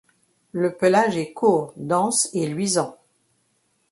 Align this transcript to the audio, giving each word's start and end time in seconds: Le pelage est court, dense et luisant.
Le 0.51 0.75
pelage 0.75 1.15
est 1.15 1.31
court, 1.31 1.73
dense 1.77 2.31
et 2.33 2.47
luisant. 2.47 2.97